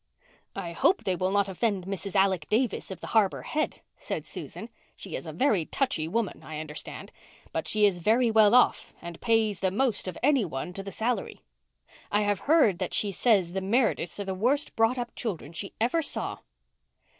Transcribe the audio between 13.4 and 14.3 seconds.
the Merediths are